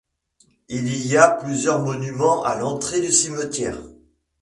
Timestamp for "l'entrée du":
2.55-3.11